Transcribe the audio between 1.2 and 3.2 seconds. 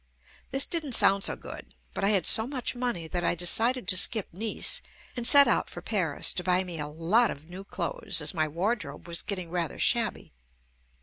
so good, but I had so much money